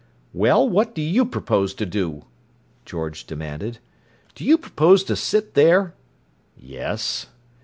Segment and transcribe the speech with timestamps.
[0.33, 2.25] "Well, what do you propose to do?"
[2.85, 3.77] George demanded.
[4.33, 5.93] "Do you propose to sit there—"
[6.57, 7.27] "Yes."